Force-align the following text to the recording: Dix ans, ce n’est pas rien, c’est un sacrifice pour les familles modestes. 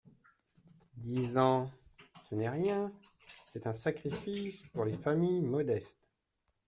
Dix 0.97 1.37
ans, 1.37 1.69
ce 2.27 2.33
n’est 2.33 2.45
pas 2.45 2.51
rien, 2.53 2.91
c’est 3.53 3.67
un 3.67 3.73
sacrifice 3.73 4.63
pour 4.73 4.83
les 4.83 4.97
familles 4.97 5.41
modestes. 5.43 6.09